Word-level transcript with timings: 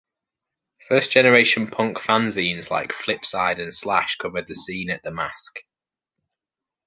First 0.89 1.11
generation 1.11 1.67
punk 1.67 1.97
fanzines 1.97 2.71
like 2.71 2.89
"Flipside" 2.91 3.61
and 3.61 3.71
"Slash" 3.71 4.15
covered 4.15 4.47
the 4.47 4.55
scene 4.55 4.89
at 4.89 5.03
the 5.03 5.11
Masque. 5.11 5.59